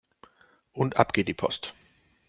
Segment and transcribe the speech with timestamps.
[0.73, 1.75] Und ab geht die Post!